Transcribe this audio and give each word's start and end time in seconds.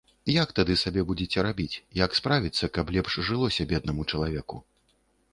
Як 0.33 0.51
тагды 0.59 0.75
сабе 0.83 1.01
будзеце 1.09 1.43
рабіць, 1.47 1.81
як 1.99 2.15
справіцца, 2.19 2.69
каб 2.79 2.85
лепш 2.95 3.13
жылося 3.27 3.67
беднаму 3.73 4.07
чалавеку. 4.15 4.57